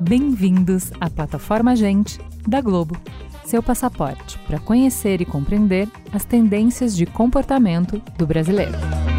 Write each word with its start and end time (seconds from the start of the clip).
Bem-vindos 0.00 0.90
à 1.00 1.08
plataforma 1.08 1.76
Gente 1.76 2.18
da 2.46 2.60
Globo, 2.60 2.96
seu 3.44 3.62
passaporte 3.62 4.38
para 4.46 4.58
conhecer 4.58 5.20
e 5.20 5.24
compreender 5.24 5.88
as 6.12 6.24
tendências 6.24 6.96
de 6.96 7.06
comportamento 7.06 8.02
do 8.18 8.26
brasileiro. 8.26 9.09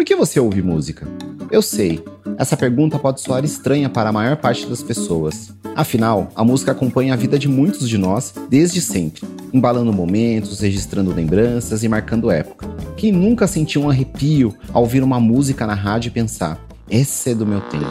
Por 0.00 0.04
que 0.06 0.16
você 0.16 0.40
ouve 0.40 0.62
música? 0.62 1.06
Eu 1.50 1.60
sei, 1.60 2.02
essa 2.38 2.56
pergunta 2.56 2.98
pode 2.98 3.20
soar 3.20 3.44
estranha 3.44 3.86
para 3.90 4.08
a 4.08 4.12
maior 4.12 4.34
parte 4.34 4.66
das 4.66 4.82
pessoas. 4.82 5.52
Afinal, 5.76 6.30
a 6.34 6.42
música 6.42 6.72
acompanha 6.72 7.12
a 7.12 7.16
vida 7.18 7.38
de 7.38 7.46
muitos 7.46 7.86
de 7.86 7.98
nós 7.98 8.32
desde 8.48 8.80
sempre, 8.80 9.28
embalando 9.52 9.92
momentos, 9.92 10.60
registrando 10.60 11.14
lembranças 11.14 11.84
e 11.84 11.88
marcando 11.88 12.30
época. 12.30 12.66
Quem 12.96 13.12
nunca 13.12 13.46
sentiu 13.46 13.82
um 13.82 13.90
arrepio 13.90 14.54
ao 14.72 14.84
ouvir 14.84 15.02
uma 15.02 15.20
música 15.20 15.66
na 15.66 15.74
rádio 15.74 16.08
e 16.08 16.12
pensar: 16.12 16.58
esse 16.88 17.32
é 17.32 17.34
do 17.34 17.46
meu 17.46 17.60
tempo? 17.60 17.84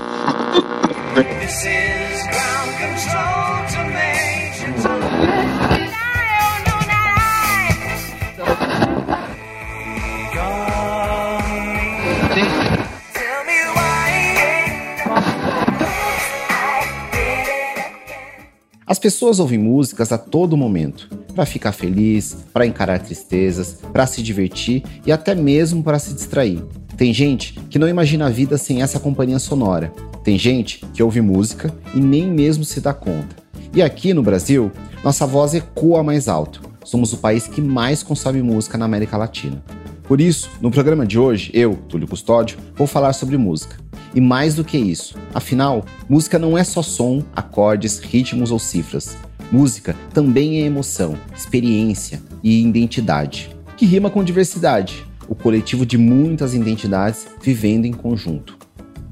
As 18.89 18.97
pessoas 18.97 19.39
ouvem 19.39 19.59
músicas 19.59 20.11
a 20.11 20.17
todo 20.17 20.57
momento, 20.57 21.07
para 21.35 21.45
ficar 21.45 21.71
feliz, 21.73 22.37
para 22.51 22.65
encarar 22.65 22.97
tristezas, 22.97 23.77
para 23.93 24.07
se 24.07 24.23
divertir 24.23 24.81
e 25.05 25.11
até 25.11 25.35
mesmo 25.35 25.83
para 25.83 25.99
se 25.99 26.11
distrair. 26.11 26.63
Tem 26.97 27.13
gente 27.13 27.53
que 27.69 27.77
não 27.77 27.87
imagina 27.87 28.25
a 28.25 28.31
vida 28.31 28.57
sem 28.57 28.81
essa 28.81 28.99
companhia 28.99 29.37
sonora. 29.37 29.93
Tem 30.23 30.39
gente 30.39 30.83
que 30.91 31.03
ouve 31.03 31.21
música 31.21 31.71
e 31.93 31.99
nem 31.99 32.25
mesmo 32.25 32.63
se 32.63 32.81
dá 32.81 32.91
conta. 32.91 33.35
E 33.75 33.83
aqui 33.83 34.11
no 34.11 34.23
Brasil, 34.23 34.71
nossa 35.03 35.27
voz 35.27 35.53
ecoa 35.53 36.01
mais 36.01 36.27
alto. 36.27 36.59
Somos 36.83 37.13
o 37.13 37.17
país 37.19 37.47
que 37.47 37.61
mais 37.61 38.01
consome 38.01 38.41
música 38.41 38.75
na 38.75 38.85
América 38.85 39.17
Latina. 39.17 39.63
Por 40.07 40.19
isso, 40.19 40.49
no 40.59 40.71
programa 40.71 41.05
de 41.05 41.19
hoje, 41.19 41.51
eu, 41.53 41.75
Túlio 41.87 42.07
Custódio, 42.07 42.57
vou 42.75 42.87
falar 42.87 43.13
sobre 43.13 43.37
música. 43.37 43.77
E 44.13 44.19
mais 44.19 44.55
do 44.55 44.63
que 44.63 44.77
isso, 44.77 45.15
afinal, 45.33 45.85
música 46.07 46.39
não 46.39 46.57
é 46.57 46.63
só 46.63 46.81
som, 46.81 47.23
acordes, 47.35 47.99
ritmos 47.99 48.51
ou 48.51 48.57
cifras. 48.57 49.15
Música 49.51 49.95
também 50.13 50.61
é 50.61 50.65
emoção, 50.65 51.15
experiência 51.35 52.21
e 52.43 52.61
identidade, 52.61 53.55
que 53.77 53.85
rima 53.85 54.09
com 54.09 54.23
diversidade, 54.23 55.05
o 55.27 55.35
coletivo 55.35 55.85
de 55.85 55.97
muitas 55.97 56.53
identidades 56.53 57.27
vivendo 57.41 57.85
em 57.85 57.93
conjunto. 57.93 58.57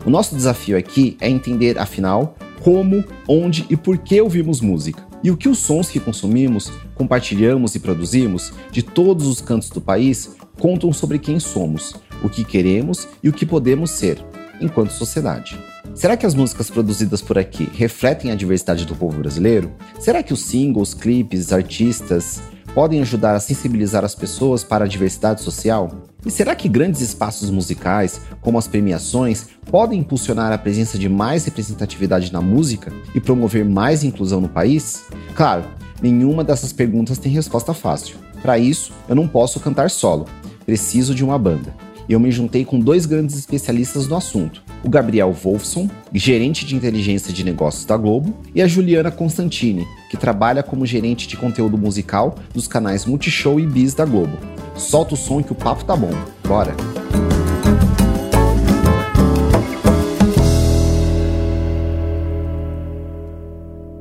O 0.06 0.10
nosso 0.10 0.36
desafio 0.36 0.78
aqui 0.78 1.18
é 1.20 1.30
entender, 1.30 1.78
afinal, 1.78 2.36
como, 2.62 3.04
onde 3.28 3.66
e 3.70 3.78
por 3.78 3.98
que 3.98 4.20
ouvimos 4.20 4.62
música. 4.62 5.06
E 5.24 5.32
o 5.32 5.38
que 5.38 5.50
os 5.50 5.60
sons 5.60 5.90
que 5.90 6.00
consumimos, 6.00 6.72
compartilhamos 6.96 7.76
e 7.76 7.80
produzimos 7.80 8.54
de 8.72 8.84
todos 8.84 9.28
os 9.28 9.42
cantos 9.42 9.70
do 9.70 9.82
país 9.82 10.36
contam 10.60 10.94
sobre 10.94 11.20
quem 11.20 11.40
somos, 11.40 11.96
o 12.24 12.30
que 12.30 12.44
queremos 12.44 13.08
e 13.24 13.30
o 13.30 13.34
que 13.34 13.46
podemos 13.46 13.92
ser, 13.92 14.24
enquanto 14.62 14.92
sociedade. 14.92 15.58
Será 15.94 16.16
que 16.16 16.26
as 16.26 16.36
músicas 16.36 16.70
produzidas 16.70 17.22
por 17.22 17.38
aqui 17.38 17.70
refletem 17.74 18.32
a 18.32 18.36
diversidade 18.36 18.86
do 18.86 18.96
povo 18.96 19.18
brasileiro? 19.18 19.72
Será 20.00 20.22
que 20.22 20.34
os 20.34 20.42
singles, 20.42 20.94
clipes, 20.94 21.52
artistas 21.52 22.42
podem 22.74 23.02
ajudar 23.02 23.36
a 23.36 23.40
sensibilizar 23.40 24.06
as 24.06 24.14
pessoas 24.14 24.64
para 24.64 24.86
a 24.86 24.88
diversidade 24.88 25.42
social? 25.42 25.90
E 26.26 26.30
será 26.30 26.56
que 26.56 26.70
grandes 26.70 27.02
espaços 27.02 27.50
musicais, 27.50 28.22
como 28.42 28.60
as 28.60 28.68
premiações, 28.68 29.48
podem 29.72 30.00
impulsionar 30.00 30.52
a 30.52 30.58
presença 30.58 31.00
de 31.00 31.10
mais 31.10 31.46
representatividade 31.46 32.32
na 32.32 32.42
música 32.42 32.94
e 33.16 33.20
promover 33.20 33.66
mais 33.66 34.04
inclusão 34.04 34.40
no 34.40 34.50
país? 34.50 35.06
Claro, 35.34 35.66
nenhuma 36.02 36.44
dessas 36.44 36.72
perguntas 36.72 37.18
tem 37.18 37.32
resposta 37.32 37.74
fácil. 37.74 38.18
Para 38.44 38.60
isso, 38.60 38.94
eu 39.10 39.16
não 39.16 39.28
posso 39.28 39.60
cantar 39.60 39.90
solo, 39.90 40.28
preciso 40.66 41.16
de 41.16 41.24
uma 41.24 41.40
banda 41.40 41.87
e 42.08 42.14
eu 42.14 42.20
me 42.20 42.32
juntei 42.32 42.64
com 42.64 42.80
dois 42.80 43.06
grandes 43.06 43.36
especialistas 43.38 44.08
no 44.08 44.16
assunto: 44.16 44.64
o 44.84 44.90
Gabriel 44.90 45.32
Wolfson, 45.32 45.90
gerente 46.14 46.66
de 46.66 46.76
inteligência 46.76 47.34
de 47.34 47.44
negócios 47.44 47.86
da 47.86 47.98
Globo, 47.98 48.34
e 48.56 48.62
a 48.62 48.68
Juliana 48.68 49.12
Constantini, 49.12 49.86
que 50.10 50.18
trabalha 50.18 50.64
como 50.64 50.86
gerente 50.86 51.28
de 51.28 51.36
conteúdo 51.36 51.78
musical 51.78 52.36
dos 52.54 52.68
canais 52.68 53.06
Multishow 53.06 53.60
e 53.60 53.66
Bis 53.66 53.94
da 53.94 54.06
Globo. 54.06 54.38
Solta 54.76 55.16
o 55.16 55.18
som 55.18 55.44
que 55.44 55.52
o 55.52 55.56
papo 55.56 55.84
tá 55.84 55.96
bom. 55.96 56.12
Bora! 56.48 56.76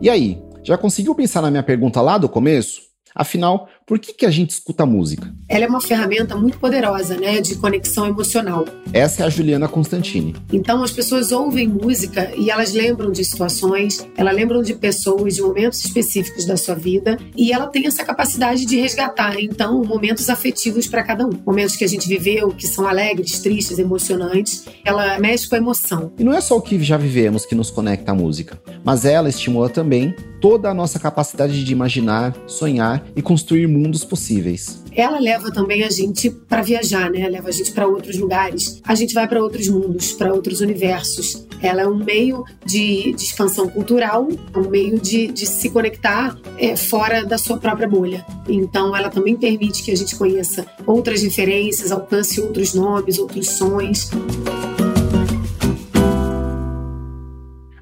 E 0.01 0.11
aí, 0.11 0.39
já 0.63 0.79
conseguiu 0.79 1.15
pensar 1.15 1.43
na 1.43 1.51
minha 1.51 1.63
pergunta 1.63 2.01
lá 2.01 2.19
do 2.19 2.29
começo? 2.29 2.83
Afinal, 3.15 3.67
por 3.87 4.01
que, 4.01 4.13
que 4.13 4.27
a 4.27 4.31
gente 4.31 4.51
escuta 4.51 4.85
música? 4.85 5.33
Ela 5.49 5.65
é 5.65 5.69
uma 5.69 5.81
ferramenta 5.81 6.35
muito 6.35 6.59
poderosa, 6.59 7.17
né, 7.17 7.41
de 7.41 7.55
conexão 7.55 8.05
emocional. 8.09 8.65
Essa 8.93 9.23
é 9.23 9.27
a 9.27 9.31
Juliana 9.31 9.69
Constantini. 9.69 10.35
Então, 10.53 10.83
as 10.83 10.91
pessoas 10.91 11.31
ouvem 11.31 11.69
música 11.69 12.33
e 12.37 12.51
elas 12.51 12.73
lembram 12.73 13.13
de 13.13 13.25
situações, 13.25 14.05
elas 14.17 14.35
lembram 14.35 14.61
de 14.61 14.75
pessoas, 14.75 15.37
de 15.37 15.43
momentos 15.43 15.85
específicos 15.85 16.45
da 16.45 16.57
sua 16.57 16.75
vida, 16.75 17.17
e 17.37 17.53
ela 17.53 17.69
tem 17.69 17.87
essa 17.87 18.05
capacidade 18.05 18.67
de 18.67 18.77
resgatar, 18.77 19.39
então, 19.39 19.85
momentos 19.85 20.29
afetivos 20.29 20.89
para 20.89 21.05
cada 21.05 21.25
um. 21.25 21.31
Momentos 21.47 21.77
que 21.77 21.85
a 21.85 21.89
gente 21.89 22.09
viveu, 22.09 22.49
que 22.49 22.67
são 22.67 22.89
alegres, 22.89 23.39
tristes, 23.39 23.79
emocionantes, 23.79 24.65
ela 24.85 25.17
mexe 25.21 25.49
com 25.49 25.55
a 25.55 25.59
emoção. 25.59 26.13
E 26.19 26.25
não 26.25 26.33
é 26.33 26.41
só 26.41 26.57
o 26.57 26.61
que 26.61 26.83
já 26.83 26.97
vivemos 26.97 27.47
que 27.47 27.55
nos 27.55 27.71
conecta 27.71 28.11
à 28.11 28.15
música, 28.17 28.61
mas 28.83 29.05
ela 29.05 29.29
estimula 29.29 29.69
também 29.69 30.13
toda 30.41 30.71
a 30.71 30.75
nossa 30.75 30.99
capacidade 30.99 31.65
de 31.65 31.73
imaginar, 31.73 32.35
sonhar 32.47 33.05
e 33.15 33.23
construir 33.23 33.67
mundos 33.77 34.05
possíveis. 34.05 34.83
Ela 34.93 35.19
leva 35.19 35.53
também 35.53 35.85
a 35.85 35.91
gente 35.91 36.31
para 36.31 36.63
viajar, 36.63 37.11
né? 37.11 37.29
Leva 37.29 37.49
a 37.49 37.53
gente 37.53 37.73
para 37.73 37.87
outros 37.87 38.17
lugares. 38.19 38.81
A 38.85 38.95
gente 38.95 39.13
vai 39.13 39.29
para 39.29 39.43
outros 39.43 39.69
mundos, 39.69 40.13
para 40.13 40.33
outros 40.33 40.61
universos. 40.61 41.47
Ela 41.63 41.83
é 41.83 41.87
um 41.87 41.97
meio 41.97 42.45
de, 42.65 43.13
de 43.13 43.23
expansão 43.23 43.69
cultural, 43.69 44.27
um 44.55 44.69
meio 44.69 44.99
de, 44.99 45.27
de 45.27 45.47
se 45.47 45.71
conectar 45.71 46.37
é, 46.59 46.77
fora 46.77 47.25
da 47.25 47.39
sua 47.39 47.59
própria 47.59 47.89
bolha. 47.89 48.25
Então, 48.49 48.97
ela 48.97 49.11
também 49.11 49.37
permite 49.37 49.83
que 49.83 49.91
a 49.91 49.97
gente 49.97 50.17
conheça 50.17 50.67
outras 50.87 51.23
referências, 51.23 51.93
alcance 51.93 52.41
outros 52.41 52.75
nomes, 52.75 53.19
outros 53.19 53.49
sons. 53.49 54.11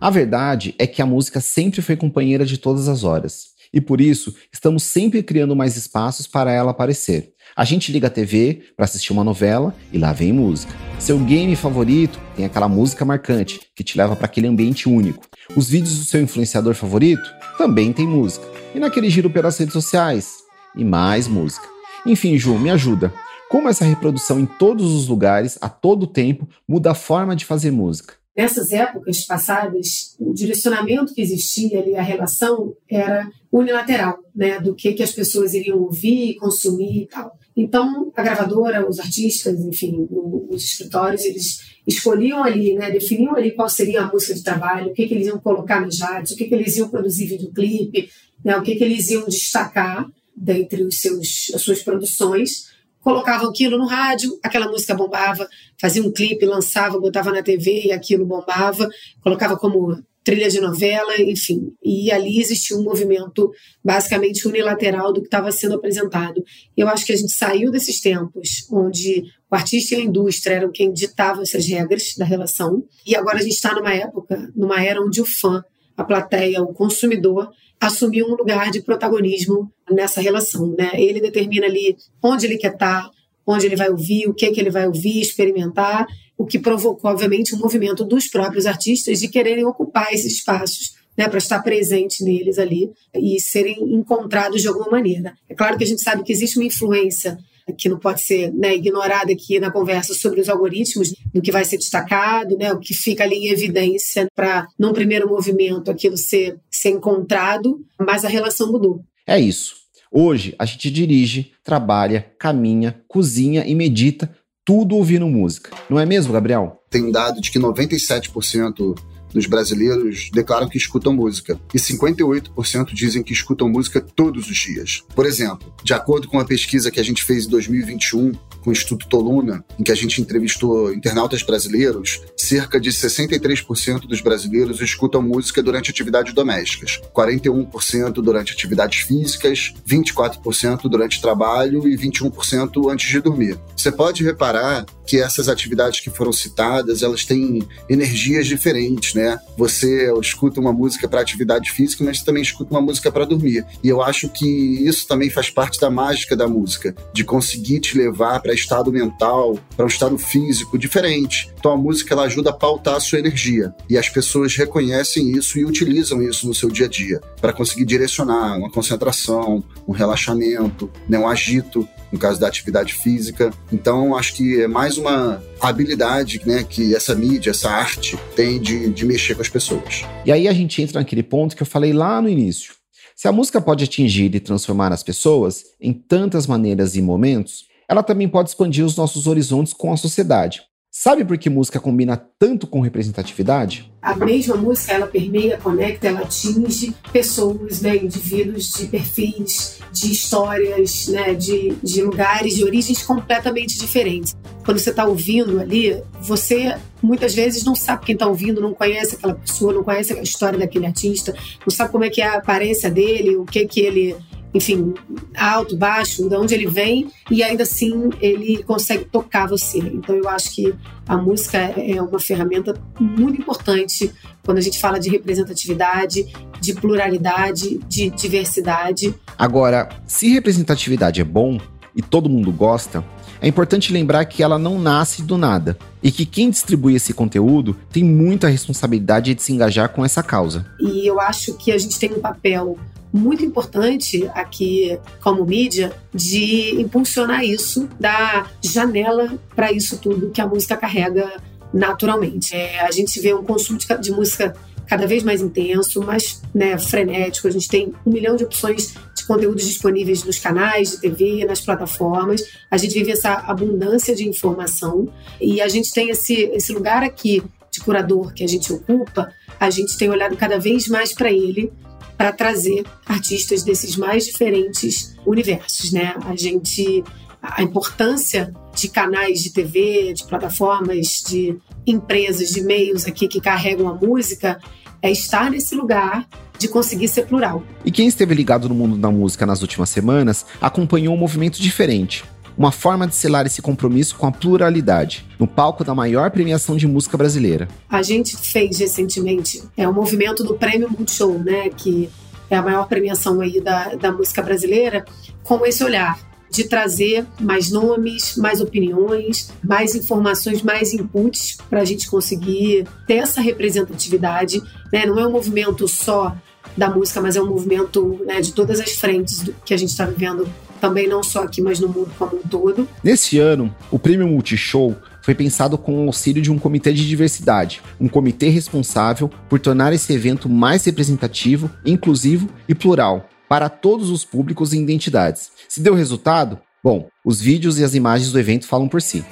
A 0.01 0.11
verdade 0.11 0.75
é 0.79 0.87
que 0.87 1.01
a 1.01 1.07
música 1.07 1.41
sempre 1.41 1.81
foi 1.81 1.97
companheira 1.97 2.45
de 2.45 2.59
todas 2.59 2.89
as 2.89 3.05
horas. 3.05 3.54
E 3.75 3.81
por 3.81 4.01
isso, 4.01 4.33
estamos 4.53 4.85
sempre 4.85 5.21
criando 5.21 5.57
mais 5.57 5.77
espaços 5.77 6.29
para 6.29 6.53
ela 6.53 6.71
aparecer. 6.71 7.33
A 7.57 7.65
gente 7.65 7.91
liga 7.91 8.07
a 8.07 8.11
TV 8.11 8.63
para 8.77 8.85
assistir 8.85 9.13
uma 9.13 9.25
novela 9.25 9.75
e 9.93 9.99
lá 9.99 10.13
vem 10.13 10.33
música. 10.33 10.73
Seu 11.01 11.19
game 11.19 11.57
favorito 11.57 12.21
tem 12.37 12.45
aquela 12.45 12.69
música 12.69 13.05
marcante 13.05 13.61
que 13.75 13.83
te 13.83 13.99
leva 13.99 14.15
para 14.15 14.27
aquele 14.27 14.47
ambiente 14.47 14.89
único. 14.89 15.27
Os 15.57 15.69
vídeos 15.69 15.99
do 15.99 16.05
seu 16.05 16.23
influenciador 16.23 16.75
favorito 16.75 17.29
também 17.59 17.93
tem 17.93 18.07
música. 18.07 18.47
E 18.77 18.79
naquele 18.79 19.11
giro 19.11 19.29
pelas 19.29 19.59
redes 19.59 19.73
sociais? 19.73 20.37
E 20.77 20.85
mais 20.85 21.27
música. 21.27 21.67
Enfim, 22.07 22.39
Ju, 22.39 22.57
me 22.57 22.71
ajuda. 22.71 23.13
Como 23.51 23.69
essa 23.69 23.85
reprodução 23.85 24.39
em 24.39 24.47
todos 24.47 24.93
os 24.93 25.09
lugares, 25.09 25.59
a 25.61 25.69
todo 25.69 26.07
tempo, 26.07 26.49
muda 26.67 26.93
a 26.93 26.95
forma 26.95 27.35
de 27.35 27.45
fazer 27.45 27.73
música? 27.73 28.15
Nessas 28.37 28.73
épocas 28.73 29.25
passadas, 29.25 30.17
o 30.19 30.35
direcionamento 30.35 31.15
que 31.15 31.23
existia 31.23 31.79
ali, 31.79 31.95
a 31.95 32.03
relação 32.03 32.75
era 32.91 33.31
unilateral, 33.53 34.19
né, 34.35 34.61
do 34.61 34.75
que, 34.75 34.93
que 34.93 35.03
as 35.05 35.13
pessoas 35.13 35.55
iriam 35.55 35.79
ouvir, 35.79 36.35
consumir 36.35 37.03
e 37.03 37.07
tal. 37.07 37.39
Então, 37.57 38.13
a 38.17 38.23
gravadora, 38.23 38.89
os 38.89 38.99
artistas, 38.99 39.61
enfim, 39.61 40.09
os 40.51 40.65
escritórios, 40.65 41.25
eles 41.25 41.61
escolhiam 41.87 42.43
ali, 42.43 42.75
né, 42.75 42.91
definiam 42.91 43.37
ali 43.37 43.53
qual 43.53 43.69
seria 43.69 44.03
a 44.03 44.13
música 44.13 44.35
de 44.35 44.43
trabalho, 44.43 44.91
o 44.91 44.93
que, 44.93 45.07
que 45.07 45.15
eles 45.15 45.29
iam 45.29 45.39
colocar 45.39 45.81
nos 45.81 46.01
rádios, 46.01 46.33
o 46.33 46.37
que, 46.37 46.47
que 46.47 46.55
eles 46.55 46.77
iam 46.77 46.89
produzir 46.89 47.27
videoclipe, 47.27 48.11
né, 48.45 48.57
o 48.57 48.63
que, 48.63 48.75
que 48.75 48.83
eles 48.83 49.09
iam 49.11 49.25
destacar 49.27 50.11
dentre 50.37 50.83
os 50.83 51.01
seus, 51.01 51.53
as 51.55 51.63
suas 51.63 51.81
produções 51.81 52.74
colocavam 53.05 53.51
aquilo 53.51 53.77
no 53.77 53.87
rádio, 53.87 54.37
aquela 54.43 54.67
música 54.67 54.95
bombava, 54.95 55.47
fazia 55.79 56.03
um 56.03 56.11
clipe, 56.11 56.47
lançava, 56.47 56.99
botava 56.99 57.31
na 57.31 57.43
TV 57.43 57.83
e 57.85 57.93
aquilo 57.93 58.25
bombava, 58.25 58.89
colocava 59.23 59.59
como 59.59 60.03
trilha 60.25 60.49
de 60.49 60.59
novela, 60.59 61.21
enfim. 61.21 61.75
E 61.85 62.11
ali 62.11 62.41
existia 62.41 62.75
um 62.75 62.83
movimento 62.83 63.53
basicamente 63.85 64.49
unilateral 64.49 65.13
do 65.13 65.21
que 65.21 65.27
estava 65.27 65.53
sendo 65.53 65.75
apresentado. 65.75 66.43
Eu 66.75 66.89
acho 66.89 67.05
que 67.05 67.13
a 67.13 67.17
gente 67.17 67.33
saiu 67.33 67.71
desses 67.71 68.01
tempos 68.01 68.67
onde 68.73 69.23
o 69.51 69.55
artista 69.55 69.95
e 69.95 69.99
a 69.99 70.01
indústria 70.01 70.55
eram 70.55 70.73
quem 70.73 70.91
ditavam 70.91 71.43
essas 71.43 71.67
regras 71.67 72.15
da 72.17 72.25
relação, 72.25 72.83
e 73.07 73.15
agora 73.15 73.37
a 73.37 73.43
gente 73.43 73.53
está 73.53 73.75
numa 73.75 73.93
época, 73.93 74.51
numa 74.57 74.83
era 74.83 75.01
onde 75.01 75.21
o 75.21 75.27
fã 75.27 75.63
a 75.97 76.05
plateia, 76.05 76.63
o 76.63 76.73
consumidor, 76.75 77.51
assumir 77.81 78.25
um 78.25 78.35
lugar 78.35 78.71
de 78.71 78.81
protagonismo 78.81 79.71
nessa 79.91 80.21
relação. 80.21 80.75
Né? 80.77 80.91
Ele 80.95 81.21
determina 81.21 81.67
ali 81.67 81.97
onde 82.23 82.47
ele 82.47 82.57
quer 82.57 82.73
estar, 82.73 83.09
onde 83.47 83.67
ele 83.67 83.77
vai 83.77 83.91
ouvir, 83.91 84.29
o 84.29 84.35
que, 84.35 84.51
que 84.51 84.61
ele 84.61 84.71
vai 84.71 84.87
ouvir, 84.87 85.21
experimentar, 85.21 86.07
o 86.37 86.45
que 86.45 86.59
provocou, 86.59 87.11
obviamente, 87.11 87.55
um 87.55 87.59
movimento 87.59 88.05
dos 88.05 88.27
próprios 88.27 88.67
artistas 88.67 89.21
de 89.21 89.29
quererem 89.29 89.65
ocupar 89.65 90.13
esses 90.13 90.35
espaços. 90.35 91.03
Né, 91.17 91.29
para 91.29 91.39
estar 91.39 91.63
presente 91.63 92.25
neles 92.25 92.59
ali 92.59 92.91
e 93.15 93.41
serem 93.41 93.95
encontrados 93.95 94.61
de 94.61 94.67
alguma 94.67 94.91
maneira. 94.91 95.33
É 95.49 95.55
claro 95.55 95.79
que 95.79 95.85
a 95.85 95.87
gente 95.87 96.03
sabe 96.03 96.25
que 96.25 96.33
existe 96.33 96.59
uma 96.59 96.67
influência 96.67 97.39
que 97.73 97.89
não 97.89 97.99
pode 97.99 98.23
ser 98.23 98.53
né, 98.53 98.75
ignorada 98.75 99.33
aqui 99.33 99.59
na 99.59 99.71
conversa 99.71 100.15
sobre 100.15 100.41
os 100.41 100.49
algoritmos, 100.49 101.15
do 101.33 101.41
que 101.41 101.53
vai 101.53 101.65
ser 101.65 101.79
destacado, 101.79 102.57
né, 102.57 102.73
o 102.73 102.79
que 102.79 102.93
fica 102.93 103.25
ali 103.25 103.37
em 103.37 103.49
evidência 103.49 104.27
para, 104.35 104.67
num 104.79 104.93
primeiro 104.93 105.29
movimento, 105.29 105.91
aquilo 105.91 106.17
ser, 106.17 106.59
ser 106.71 106.91
encontrado, 106.91 107.81
mas 107.99 108.25
a 108.25 108.29
relação 108.29 108.71
mudou. 108.71 109.03
É 109.27 109.41
isso. 109.41 109.77
Hoje 110.11 110.55
a 110.59 110.65
gente 110.65 110.91
dirige, 110.91 111.53
trabalha, 111.65 112.33
caminha, 112.39 113.03
cozinha 113.09 113.65
e 113.67 113.75
medita, 113.75 114.31
tudo 114.65 114.97
ouvindo 114.97 115.27
música. 115.27 115.71
Não 115.91 115.99
é 115.99 116.07
mesmo, 116.07 116.33
Gabriel? 116.33 116.81
Tem 116.89 117.03
um 117.03 117.11
dado 117.11 117.41
de 117.41 117.51
que 117.51 117.59
97% 117.59 118.97
dos 119.35 119.47
brasileiros 119.47 120.31
declaram 120.33 120.69
que 120.69 120.79
escutam 120.79 121.13
música 121.13 121.61
e 121.75 121.79
58% 121.79 122.95
dizem 122.95 123.23
que 123.23 123.33
escutam 123.33 123.69
música 123.69 124.01
todos 124.01 124.49
os 124.49 124.57
dias. 124.57 125.03
Por 125.15 125.27
exemplo, 125.27 125.75
de 125.83 125.93
acordo 125.93 126.29
com 126.29 126.39
uma 126.39 126.47
pesquisa 126.47 126.91
que 126.91 127.01
a 127.01 127.03
gente 127.03 127.25
fez 127.25 127.47
em 127.47 127.51
2021 127.51 128.33
com 128.63 128.71
o 128.71 128.73
Instituto 128.73 129.19
Luna, 129.19 129.63
em 129.79 129.83
que 129.83 129.93
a 129.93 129.95
gente 129.95 130.23
entrevistou 130.23 130.93
internautas 130.95 131.43
brasileiros, 131.43 132.23
cerca 132.37 132.81
de 132.81 132.91
63% 132.91 134.07
dos 134.07 134.23
brasileiros 134.23 134.81
escutam 134.81 135.21
música 135.21 135.63
durante 135.63 135.91
atividades 135.91 136.33
domésticas, 136.33 137.01
41% 137.15 138.13
durante 138.23 138.53
atividades 138.53 139.01
físicas, 139.01 139.75
24% 139.87 140.89
durante 140.89 141.21
trabalho 141.21 141.87
e 141.87 141.97
21% 141.97 142.91
antes 142.91 143.11
de 143.11 143.21
dormir. 143.21 143.59
Você 143.77 143.93
pode 143.93 144.25
reparar 144.25 144.87
que 145.07 145.21
essas 145.21 145.49
atividades 145.49 146.01
que 146.01 146.11
foram 146.11 146.33
citadas, 146.33 147.03
elas 147.03 147.25
têm 147.25 147.67
energias 147.89 148.47
diferentes, 148.47 149.15
né? 149.15 149.39
Você 149.57 150.13
escuta 150.21 150.61
uma 150.61 150.73
música 150.73 151.09
para 151.09 151.21
atividade 151.21 151.71
física, 151.71 152.05
mas 152.05 152.23
também 152.23 152.43
escuta 152.43 152.71
uma 152.73 152.81
música 152.81 153.11
para 153.11 153.25
dormir. 153.25 153.65
E 153.83 153.89
eu 153.89 154.03
acho 154.03 154.29
que 154.29 154.47
isso 154.47 155.07
também 155.07 155.31
faz 155.31 155.51
parte 155.51 155.81
da 155.81 155.91
mágica 155.91 156.37
da 156.37 156.49
música, 156.49 156.95
de 157.13 157.25
conseguir 157.25 157.81
te 157.81 157.97
levar 157.97 158.41
para 158.41 158.55
estado 158.55 158.93
mental, 158.93 159.59
para 159.77 159.85
um 159.85 159.89
estado 159.89 160.17
físico 160.19 160.79
diferente. 160.79 161.53
Então 161.59 161.73
a 161.73 161.77
música 161.77 162.15
ela 162.15 162.25
ajuda 162.25 162.51
a 162.51 162.53
pautar 162.53 162.97
a 162.97 163.01
sua 163.01 163.19
energia 163.19 163.75
e 163.89 163.97
as 163.97 164.09
pessoas 164.09 164.57
reconhecem 164.57 165.33
isso 165.33 165.59
e 165.59 165.65
utilizam 165.65 166.23
isso 166.23 166.47
no 166.47 166.55
seu 166.55 166.71
dia 166.71 166.87
a 166.87 166.89
dia 166.89 167.21
para 167.41 167.53
conseguir 167.53 167.85
direcionar 167.85 168.59
uma 168.59 168.71
concentração, 168.71 169.63
um 169.87 169.93
relaxamento, 169.93 170.91
né, 171.09 171.19
um 171.19 171.29
agito 171.29 171.89
no 172.15 172.21
caso 172.21 172.39
da 172.39 172.47
atividade 172.47 172.95
física. 172.95 173.53
Então, 173.73 174.17
acho 174.17 174.35
que 174.35 174.63
é 174.63 174.69
mais 174.69 174.97
uma 174.97 175.43
habilidade 175.61 176.41
né, 176.47 176.63
que 176.63 176.95
essa 176.95 177.13
mídia, 177.13 177.51
essa 177.51 177.69
arte 177.69 178.17
tem 178.37 178.61
de, 178.61 178.89
de 178.91 179.05
mexer 179.05 179.35
com 179.35 179.43
as 179.43 179.49
pessoas. 179.49 180.05
E 180.25 180.31
aí 180.31 180.47
a 180.47 180.53
gente 180.53 180.81
entra 180.81 181.01
naquele 181.01 181.25
ponto 181.25 181.57
que 181.57 181.63
eu 181.63 181.67
falei 181.67 181.93
lá 181.93 182.23
no 182.23 182.29
início. 182.29 182.73
Se 183.17 183.27
a 183.27 183.33
música 183.33 183.61
pode 183.61 183.83
atingir 183.83 184.33
e 184.33 184.41
transformar 184.41 184.93
as 184.93 185.03
pessoas 185.03 185.65
em 185.81 185.93
tantas 185.93 186.47
maneiras 186.47 186.95
e 186.95 187.03
momentos, 187.03 187.65
ela 187.89 188.03
também 188.03 188.29
pode 188.29 188.51
expandir 188.51 188.85
os 188.85 188.97
nossos 188.97 189.27
horizontes 189.27 189.73
com 189.73 189.93
a 189.93 189.97
sociedade. 189.97 190.63
Sabe 190.97 191.25
por 191.25 191.37
que 191.37 191.51
música 191.51 191.81
combina 191.81 192.17
tanto 192.39 192.69
com 192.69 192.81
representatividade? 192.81 193.93
A 194.01 194.15
mesma 194.15 194.55
música, 194.55 194.93
ela 194.93 195.09
permeia, 195.09 195.59
conecta, 195.59 196.07
ela 196.07 196.21
atinge 196.21 196.95
pessoas, 197.13 197.81
né, 197.81 197.97
indivíduos 197.97 198.71
de 198.71 198.87
perfis, 198.87 199.81
de 199.91 200.13
histórias, 200.13 201.09
né, 201.09 201.35
de, 201.35 201.75
de 201.83 202.01
lugares, 202.01 202.55
de 202.55 202.63
origens 202.63 203.03
completamente 203.03 203.77
diferentes. 203.77 204.37
Quando 204.65 204.79
você 204.79 204.91
está 204.91 205.05
ouvindo 205.05 205.61
ali, 205.61 206.01
você 206.21 206.77
muitas 207.03 207.35
vezes 207.35 207.65
não 207.65 207.75
sabe 207.75 208.07
quem 208.07 208.13
está 208.13 208.29
ouvindo, 208.29 208.61
não 208.61 208.73
conhece 208.73 209.17
aquela 209.17 209.35
pessoa, 209.35 209.73
não 209.73 209.83
conhece 209.83 210.13
a 210.13 210.23
história 210.23 210.61
daquele 210.61 210.87
artista, 210.87 211.35
não 211.67 211.75
sabe 211.75 211.91
como 211.91 212.05
é 212.05 212.09
que 212.09 212.23
é 212.23 212.27
a 212.29 212.37
aparência 212.37 212.89
dele, 212.89 213.37
o 213.37 213.45
que 213.45 213.67
que 213.67 213.81
ele 213.81 214.15
enfim, 214.55 214.95
alto, 215.37 215.77
baixo, 215.77 216.29
de 216.29 216.37
onde 216.37 216.55
ele 216.55 216.67
vem, 216.67 217.11
e 217.29 217.43
ainda 217.43 217.65
assim 217.65 218.11
ele 218.21 218.63
consegue 218.63 219.05
tocar 219.05 219.49
você. 219.49 219.79
Então 219.79 220.15
eu 220.15 220.29
acho 220.29 220.55
que 220.55 220.73
a 221.09 221.17
música 221.17 221.59
é 221.59 222.01
uma 222.01 222.21
ferramenta 222.21 222.75
muito 223.01 223.43
importante 223.43 224.13
quando 224.45 224.59
a 224.59 224.61
gente 224.61 224.79
fala 224.79 225.01
de 225.01 225.11
representatividade, 225.11 226.33
de 226.61 226.75
pluralidade, 226.75 227.81
de 227.89 228.11
diversidade. 228.11 229.13
Agora, 229.37 229.89
se 230.07 230.33
representatividade 230.33 231.21
é 231.21 231.25
bom 231.25 231.59
e 231.97 232.01
todo 232.01 232.31
mundo 232.31 232.53
gosta, 232.53 233.05
é 233.41 233.49
importante 233.49 233.93
lembrar 233.93 234.25
que 234.25 234.43
ela 234.43 234.59
não 234.59 234.79
nasce 234.79 235.23
do 235.23 235.37
nada 235.37 235.77
e 236.03 236.11
que 236.11 236.25
quem 236.25 236.49
distribui 236.49 236.95
esse 236.95 237.13
conteúdo 237.13 237.77
tem 237.93 238.05
muita 238.05 238.49
responsabilidade 238.49 239.35
de 239.35 239.43
se 239.43 239.53
engajar 239.53 239.89
com 239.91 240.05
essa 240.05 240.23
causa. 240.23 240.65
E 240.81 241.07
eu 241.07 241.21
acho 241.21 241.55
que 241.55 241.73
a 241.73 241.79
gente 241.79 241.99
tem 241.99 242.13
um 242.13 242.21
papel 242.21 242.79
muito 243.15 243.45
importante 243.45 244.29
aqui 244.35 244.99
como 245.23 245.47
mídia 245.47 245.93
de 246.13 246.81
impulsionar 246.81 247.45
isso, 247.45 247.89
dar 247.99 248.53
janela 248.61 249.39
para 249.55 249.71
isso 249.71 249.99
tudo 249.99 250.31
que 250.31 250.41
a 250.41 250.47
música 250.49 250.77
carrega 250.77 251.41
naturalmente. 251.73 252.57
É, 252.57 252.81
a 252.81 252.91
gente 252.91 253.21
vê 253.21 253.33
um 253.33 253.45
consumo 253.45 253.79
de, 253.79 253.87
de 253.99 254.11
música 254.11 254.53
cada 254.89 255.07
vez 255.07 255.23
mais 255.23 255.41
intenso, 255.41 256.03
mais 256.03 256.43
né, 256.53 256.77
frenético. 256.77 257.47
A 257.47 257.53
gente 257.53 257.69
tem 257.69 257.95
um 258.05 258.11
milhão 258.11 258.35
de 258.35 258.43
opções 258.43 258.95
de 259.15 259.25
conteúdos 259.25 259.65
disponíveis 259.65 260.25
nos 260.25 260.41
canais 260.41 260.91
de 260.91 261.01
TV, 261.01 261.45
nas 261.45 261.61
plataformas. 261.61 262.43
A 262.69 262.77
gente 262.77 262.95
vive 262.95 263.13
essa 263.13 263.33
abundância 263.47 264.15
de 264.15 264.29
informação 264.29 265.09
e 265.41 265.61
a 265.61 265.69
gente 265.69 265.93
tem 265.93 266.11
esse, 266.11 266.51
esse 266.53 266.73
lugar 266.73 267.05
aqui 267.05 267.43
de 267.71 267.81
curador 267.81 268.35
que 268.35 268.43
a 268.43 268.49
gente 268.49 268.73
ocupa. 268.73 269.33
A 269.59 269.71
gente 269.71 269.97
tem 269.97 270.11
olhado 270.11 270.37
cada 270.37 270.59
vez 270.59 270.89
mais 270.89 271.13
para 271.15 271.31
ele 271.31 271.73
para 272.17 272.33
trazer 272.33 272.85
artistas 273.07 273.63
desses 273.63 273.97
mais 273.97 274.25
diferentes 274.25 275.17
universos, 275.27 275.93
né? 275.93 276.15
A 276.27 276.37
gente 276.37 277.03
a 277.43 277.63
importância 277.63 278.55
de 278.75 278.89
canais 278.89 279.43
de 279.43 279.53
TV, 279.53 280.15
de 280.15 280.25
plataformas, 280.25 281.23
de 281.29 281.59
empresas, 281.87 282.49
de 282.49 282.63
meios 282.63 283.07
aqui 283.07 283.29
que 283.29 283.39
carregam 283.39 283.87
a 283.87 283.95
música 283.95 284.59
é 285.03 285.11
estar 285.11 285.51
nesse 285.51 285.75
lugar 285.75 286.27
de 286.59 286.69
conseguir 286.69 287.09
ser 287.09 287.27
plural. 287.27 287.63
E 287.85 287.91
quem 287.91 288.07
esteve 288.07 288.35
ligado 288.35 288.69
no 288.69 288.75
mundo 288.75 288.97
da 288.97 289.11
música 289.11 289.45
nas 289.45 289.61
últimas 289.61 289.91
semanas 289.91 290.47
acompanhou 290.61 291.15
um 291.15 291.19
movimento 291.19 291.61
diferente 291.61 292.25
uma 292.57 292.73
forma 292.73 293.07
de 293.07 293.15
selar 293.15 293.47
esse 293.47 293.61
compromisso 293.61 294.17
com 294.17 294.27
a 294.27 294.33
pluralidade, 294.33 295.27
no 295.39 295.47
palco 295.47 295.85
da 295.85 295.95
maior 295.95 296.31
premiação 296.31 296.77
de 296.77 296.87
música 296.87 297.17
brasileira. 297.17 297.69
A 297.89 298.03
gente 298.03 298.37
fez 298.37 298.79
recentemente 298.79 299.63
é, 299.77 299.87
o 299.87 299.91
um 299.91 299.95
movimento 299.95 300.45
do 300.45 300.55
Prêmio 300.55 300.91
Multishow, 300.91 301.39
né, 301.39 301.69
que 301.71 302.09
é 302.51 302.57
a 302.57 302.63
maior 302.63 302.87
premiação 302.87 303.41
aí 303.41 303.61
da, 303.61 303.95
da 303.95 304.13
música 304.13 304.43
brasileira, 304.43 305.05
com 305.43 305.65
esse 305.67 305.83
olhar 305.83 306.19
de 306.55 306.65
trazer 306.65 307.27
mais 307.41 307.71
nomes, 307.71 308.37
mais 308.37 308.61
opiniões, 308.61 309.51
mais 309.63 309.97
informações, 309.97 310.63
mais 310.63 310.93
inputs 310.93 311.59
para 311.69 311.81
a 311.81 311.85
gente 311.85 312.09
conseguir 312.09 312.87
ter 313.09 313.15
essa 313.15 313.41
representatividade. 313.41 314.63
Né? 314.93 315.05
Não 315.05 315.19
é 315.19 315.27
um 315.27 315.33
movimento 315.33 315.89
só 315.89 316.37
da 316.77 316.89
música, 316.89 317.21
mas 317.21 317.35
é 317.35 317.43
um 317.43 317.49
movimento 317.49 318.21
né, 318.25 318.41
de 318.41 318.53
todas 318.53 318.79
as 318.79 318.93
frentes 318.93 319.51
que 319.65 319.75
a 319.75 319.77
gente 319.77 319.91
está 319.91 320.07
vivendo 320.07 320.49
também 320.85 321.09
não 321.09 321.23
só 321.23 321.45
aqui, 321.45 321.63
mas 321.63 321.81
no 321.81 321.89
mundo 321.89 322.11
como 322.19 322.37
um 322.37 322.43
todo. 322.43 322.87
Nesse 323.03 323.39
ano, 323.39 323.75
o 323.91 323.99
Prêmio 323.99 324.27
Multishow 324.27 324.95
foi 325.23 325.35
pensado 325.35 325.79
com 325.79 326.05
o 326.05 326.07
auxílio 326.07 326.43
de 326.43 326.51
um 326.51 326.59
comitê 326.59 326.93
de 326.93 327.09
diversidade, 327.09 327.81
um 327.99 328.07
comitê 328.07 328.51
responsável 328.51 329.31
por 329.49 329.59
tornar 329.59 329.95
esse 329.95 330.13
evento 330.13 330.47
mais 330.47 330.85
representativo, 330.85 331.71
inclusivo 331.87 332.51
e 332.69 332.75
plural 332.75 333.29
para 333.49 333.71
todos 333.71 334.11
os 334.11 334.25
públicos 334.25 334.73
e 334.73 334.79
identidades. 334.79 335.53
Se 335.69 335.81
deu 335.81 335.95
resultado? 335.95 336.59
Bom, 336.83 337.09
os 337.25 337.41
vídeos 337.41 337.79
e 337.79 337.85
as 337.85 337.95
imagens 337.95 338.31
do 338.31 338.39
evento 338.39 338.67
falam 338.67 338.89
por 338.89 339.01
si. 339.01 339.25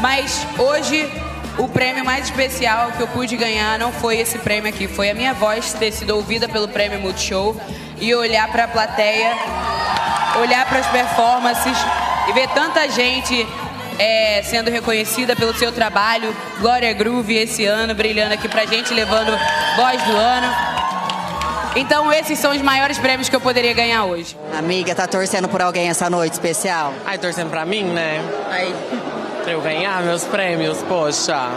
Mas 0.00 0.44
hoje 0.58 1.08
o 1.56 1.68
prêmio 1.68 2.04
mais 2.04 2.24
especial 2.24 2.90
que 2.92 3.02
eu 3.02 3.06
pude 3.08 3.36
ganhar 3.36 3.78
não 3.78 3.92
foi 3.92 4.18
esse 4.18 4.38
prêmio 4.38 4.68
aqui, 4.68 4.88
foi 4.88 5.10
a 5.10 5.14
minha 5.14 5.32
voz 5.32 5.72
ter 5.74 5.92
sido 5.92 6.16
ouvida 6.16 6.48
pelo 6.48 6.66
Prêmio 6.68 7.00
Multishow 7.00 7.56
e 8.00 8.12
olhar 8.14 8.50
para 8.50 8.64
a 8.64 8.68
plateia 8.68 9.34
olhar 10.40 10.66
para 10.66 10.78
as 10.78 10.86
performances 10.86 11.76
e 12.28 12.32
ver 12.32 12.48
tanta 12.48 12.88
gente 12.88 13.46
é, 13.98 14.42
sendo 14.42 14.70
reconhecida 14.70 15.34
pelo 15.34 15.54
seu 15.54 15.72
trabalho. 15.72 16.34
Glória 16.60 16.92
Groove 16.92 17.34
esse 17.36 17.64
ano 17.64 17.94
brilhando 17.94 18.34
aqui 18.34 18.48
pra 18.48 18.66
gente, 18.66 18.92
levando 18.92 19.38
voz 19.76 20.02
do 20.02 20.16
ano. 20.16 20.46
Então 21.76 22.10
esses 22.10 22.38
são 22.38 22.52
os 22.52 22.62
maiores 22.62 22.98
prêmios 22.98 23.28
que 23.28 23.36
eu 23.36 23.40
poderia 23.40 23.74
ganhar 23.74 24.04
hoje. 24.04 24.36
Amiga, 24.58 24.94
tá 24.94 25.06
torcendo 25.06 25.46
por 25.46 25.60
alguém 25.60 25.88
essa 25.88 26.08
noite 26.08 26.32
especial? 26.32 26.92
Ai, 27.04 27.18
torcendo 27.18 27.50
pra 27.50 27.66
mim, 27.66 27.84
né? 27.84 28.20
Ai. 28.50 28.74
Pra 29.42 29.52
eu 29.52 29.60
ganhar 29.60 30.02
meus 30.02 30.24
prêmios, 30.24 30.82
poxa. 30.88 31.50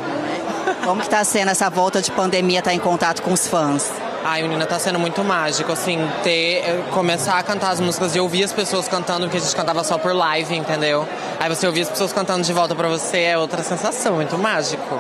Como 0.83 1.01
que 1.01 1.09
tá 1.09 1.23
sendo 1.23 1.49
essa 1.49 1.69
volta 1.69 2.01
de 2.01 2.11
pandemia, 2.11 2.61
tá 2.61 2.73
em 2.73 2.79
contato 2.79 3.21
com 3.21 3.31
os 3.31 3.47
fãs? 3.47 3.89
Ai, 4.23 4.41
menina, 4.43 4.65
tá 4.65 4.77
sendo 4.77 4.99
muito 4.99 5.23
mágico, 5.23 5.71
assim, 5.71 5.97
ter, 6.23 6.61
começar 6.91 7.39
a 7.39 7.43
cantar 7.43 7.71
as 7.71 7.79
músicas 7.79 8.15
e 8.15 8.19
ouvir 8.19 8.43
as 8.43 8.51
pessoas 8.51 8.88
cantando, 8.88 9.21
porque 9.21 9.38
a 9.38 9.39
gente 9.39 9.55
cantava 9.55 9.83
só 9.83 9.97
por 9.97 10.13
live, 10.13 10.55
entendeu? 10.55 11.07
Aí 11.39 11.47
você 11.47 11.65
ouvir 11.65 11.81
as 11.81 11.89
pessoas 11.89 12.11
cantando 12.11 12.43
de 12.43 12.51
volta 12.51 12.75
para 12.75 12.89
você 12.89 13.19
é 13.19 13.38
outra 13.38 13.63
sensação, 13.63 14.15
muito 14.15 14.38
mágico. 14.38 14.99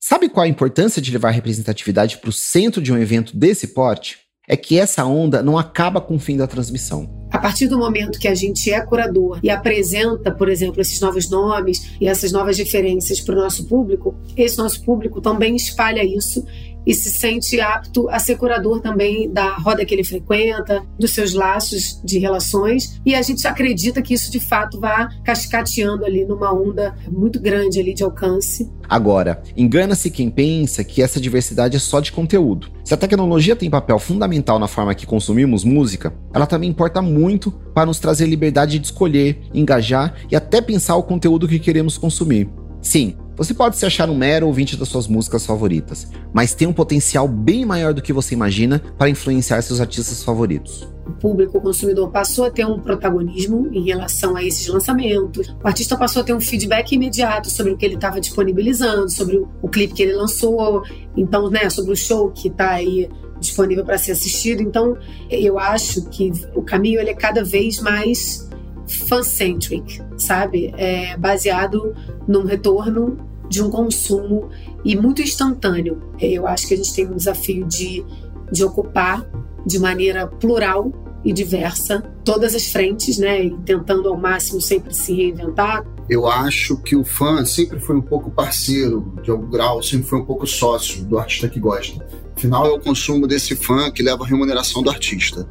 Sabe 0.00 0.28
qual 0.28 0.44
a 0.44 0.48
importância 0.48 1.02
de 1.02 1.10
levar 1.10 1.30
representatividade 1.30 2.18
para 2.18 2.30
o 2.30 2.32
centro 2.32 2.80
de 2.80 2.92
um 2.92 2.98
evento 2.98 3.36
desse 3.36 3.68
porte? 3.68 4.18
É 4.48 4.56
que 4.56 4.78
essa 4.78 5.04
onda 5.04 5.42
não 5.42 5.58
acaba 5.58 6.00
com 6.00 6.14
o 6.14 6.20
fim 6.20 6.36
da 6.36 6.46
transmissão. 6.46 7.26
A 7.32 7.38
partir 7.38 7.66
do 7.66 7.76
momento 7.76 8.20
que 8.20 8.28
a 8.28 8.34
gente 8.34 8.70
é 8.70 8.80
curador 8.80 9.40
e 9.42 9.50
apresenta, 9.50 10.30
por 10.30 10.48
exemplo, 10.48 10.80
esses 10.80 11.00
novos 11.00 11.28
nomes 11.28 11.96
e 12.00 12.06
essas 12.06 12.30
novas 12.30 12.56
referências 12.56 13.20
para 13.20 13.34
o 13.34 13.38
nosso 13.38 13.66
público, 13.66 14.14
esse 14.36 14.56
nosso 14.56 14.84
público 14.84 15.20
também 15.20 15.56
espalha 15.56 16.04
isso 16.04 16.46
e 16.86 16.94
se 16.94 17.10
sente 17.10 17.60
apto 17.60 18.08
a 18.08 18.18
ser 18.18 18.36
curador 18.36 18.80
também 18.80 19.30
da 19.30 19.56
roda 19.56 19.84
que 19.84 19.94
ele 19.94 20.04
frequenta, 20.04 20.82
dos 20.98 21.10
seus 21.10 21.34
laços 21.34 22.00
de 22.04 22.18
relações. 22.18 23.00
E 23.04 23.14
a 23.14 23.22
gente 23.22 23.46
acredita 23.46 24.00
que 24.00 24.14
isso 24.14 24.30
de 24.30 24.38
fato 24.38 24.78
vá 24.78 25.08
cascateando 25.24 26.04
ali 26.04 26.24
numa 26.24 26.52
onda 26.52 26.94
muito 27.10 27.40
grande 27.40 27.80
ali 27.80 27.92
de 27.92 28.04
alcance. 28.04 28.70
Agora, 28.88 29.42
engana-se 29.56 30.10
quem 30.10 30.30
pensa 30.30 30.84
que 30.84 31.02
essa 31.02 31.20
diversidade 31.20 31.76
é 31.76 31.80
só 31.80 31.98
de 31.98 32.12
conteúdo. 32.12 32.68
Se 32.84 32.94
a 32.94 32.96
tecnologia 32.96 33.56
tem 33.56 33.68
papel 33.68 33.98
fundamental 33.98 34.60
na 34.60 34.68
forma 34.68 34.94
que 34.94 35.06
consumimos 35.06 35.64
música, 35.64 36.14
ela 36.32 36.46
também 36.46 36.70
importa 36.70 37.02
muito 37.02 37.50
para 37.74 37.86
nos 37.86 37.98
trazer 37.98 38.26
liberdade 38.26 38.78
de 38.78 38.86
escolher, 38.86 39.40
engajar 39.52 40.14
e 40.30 40.36
até 40.36 40.60
pensar 40.60 40.94
o 40.94 41.02
conteúdo 41.02 41.48
que 41.48 41.58
queremos 41.58 41.98
consumir. 41.98 42.48
Sim, 42.80 43.16
você 43.36 43.52
pode 43.52 43.76
se 43.76 43.84
achar 43.84 44.08
um 44.08 44.16
mero 44.16 44.46
ouvinte 44.46 44.76
das 44.76 44.88
suas 44.88 45.06
músicas 45.06 45.44
favoritas, 45.44 46.08
mas 46.32 46.54
tem 46.54 46.66
um 46.66 46.72
potencial 46.72 47.28
bem 47.28 47.66
maior 47.66 47.92
do 47.92 48.00
que 48.00 48.12
você 48.12 48.34
imagina 48.34 48.82
para 48.96 49.10
influenciar 49.10 49.60
seus 49.60 49.80
artistas 49.80 50.24
favoritos. 50.24 50.88
O 51.06 51.12
público 51.12 51.58
o 51.58 51.60
consumidor 51.60 52.10
passou 52.10 52.46
a 52.46 52.50
ter 52.50 52.66
um 52.66 52.80
protagonismo 52.80 53.68
em 53.72 53.84
relação 53.84 54.34
a 54.36 54.42
esses 54.42 54.66
lançamentos. 54.66 55.54
O 55.62 55.68
artista 55.68 55.96
passou 55.96 56.22
a 56.22 56.24
ter 56.24 56.32
um 56.32 56.40
feedback 56.40 56.92
imediato 56.92 57.50
sobre 57.50 57.72
o 57.72 57.76
que 57.76 57.84
ele 57.84 57.94
estava 57.94 58.20
disponibilizando, 58.20 59.08
sobre 59.10 59.36
o, 59.36 59.48
o 59.62 59.68
clipe 59.68 59.94
que 59.94 60.02
ele 60.02 60.14
lançou, 60.14 60.82
então, 61.16 61.48
né, 61.50 61.68
sobre 61.70 61.92
o 61.92 61.96
show 61.96 62.30
que 62.30 62.48
está 62.48 62.70
aí 62.70 63.08
disponível 63.38 63.84
para 63.84 63.98
ser 63.98 64.12
assistido. 64.12 64.62
Então, 64.62 64.96
eu 65.30 65.58
acho 65.58 66.08
que 66.08 66.32
o 66.54 66.62
caminho 66.62 67.00
ele 67.00 67.10
é 67.10 67.14
cada 67.14 67.44
vez 67.44 67.80
mais 67.80 68.48
fan-centric, 68.86 70.00
sabe? 70.16 70.72
É 70.76 71.16
baseado 71.16 71.94
num 72.26 72.44
retorno 72.44 73.25
de 73.48 73.62
um 73.62 73.70
consumo 73.70 74.48
e 74.84 74.96
muito 74.96 75.22
instantâneo. 75.22 76.02
Eu 76.20 76.46
acho 76.46 76.66
que 76.66 76.74
a 76.74 76.76
gente 76.76 76.94
tem 76.94 77.06
um 77.06 77.16
desafio 77.16 77.66
de, 77.66 78.04
de 78.50 78.64
ocupar 78.64 79.26
de 79.66 79.78
maneira 79.78 80.26
plural 80.26 80.92
e 81.24 81.32
diversa 81.32 82.02
todas 82.24 82.54
as 82.54 82.66
frentes, 82.66 83.18
né? 83.18 83.44
E 83.44 83.50
tentando 83.64 84.08
ao 84.08 84.16
máximo 84.16 84.60
sempre 84.60 84.94
se 84.94 85.12
reinventar. 85.12 85.84
Eu 86.08 86.26
acho 86.26 86.76
que 86.76 86.94
o 86.94 87.04
fã 87.04 87.44
sempre 87.44 87.80
foi 87.80 87.96
um 87.96 88.00
pouco 88.00 88.30
parceiro, 88.30 89.12
de 89.24 89.30
algum 89.30 89.50
grau, 89.50 89.82
sempre 89.82 90.06
foi 90.06 90.20
um 90.20 90.24
pouco 90.24 90.46
sócio 90.46 91.04
do 91.04 91.18
artista 91.18 91.48
que 91.48 91.58
gosta. 91.58 92.06
Afinal, 92.36 92.66
é 92.66 92.70
o 92.70 92.78
consumo 92.78 93.26
desse 93.26 93.56
fã 93.56 93.90
que 93.90 94.04
leva 94.04 94.22
a 94.22 94.26
remuneração 94.26 94.82
do 94.82 94.90
artista. 94.90 95.48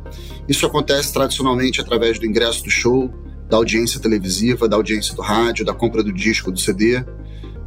Isso 0.48 0.66
acontece 0.66 1.12
tradicionalmente 1.12 1.82
através 1.82 2.20
do 2.20 2.26
ingresso 2.26 2.64
do 2.64 2.70
show, 2.70 3.12
da 3.50 3.58
audiência 3.58 4.00
televisiva, 4.00 4.70
da 4.70 4.78
audiência 4.78 5.14
do 5.14 5.22
rádio, 5.22 5.66
da 5.66 5.74
compra 5.74 6.02
do 6.02 6.14
disco, 6.14 6.52
do 6.52 6.60
CD. 6.60 7.04